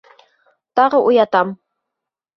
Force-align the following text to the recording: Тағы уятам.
Тағы 0.81 1.03
уятам. 1.11 1.55